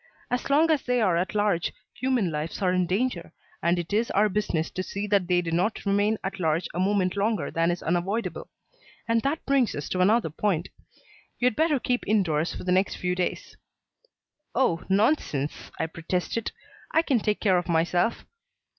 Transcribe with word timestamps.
As 0.31 0.49
long 0.49 0.71
as 0.71 0.81
they 0.81 0.99
are 0.99 1.15
at 1.15 1.35
large, 1.35 1.71
human 1.93 2.31
lives 2.31 2.59
are 2.59 2.73
in 2.73 2.87
danger, 2.87 3.33
and 3.61 3.77
it 3.77 3.93
is 3.93 4.09
our 4.09 4.29
business 4.29 4.71
to 4.71 4.81
see 4.81 5.05
that 5.05 5.27
they 5.27 5.43
do 5.43 5.51
not 5.51 5.85
remain 5.85 6.17
at 6.23 6.39
large 6.39 6.67
a 6.73 6.79
moment 6.79 7.15
longer 7.15 7.51
than 7.51 7.69
is 7.69 7.83
unavoidable. 7.83 8.49
And 9.07 9.21
that 9.21 9.45
brings 9.45 9.75
us 9.75 9.87
to 9.89 9.99
another 10.01 10.31
point. 10.31 10.69
You 11.37 11.45
had 11.45 11.55
better 11.55 11.77
keep 11.79 12.03
indoors 12.07 12.55
for 12.55 12.63
the 12.63 12.71
next 12.71 12.95
few 12.95 13.13
days." 13.13 13.55
"Oh, 14.55 14.83
nonsense," 14.89 15.69
I 15.77 15.85
protested. 15.85 16.51
"I 16.91 17.03
can 17.03 17.19
take 17.19 17.39
care 17.39 17.59
of 17.59 17.69
myself." 17.69 18.25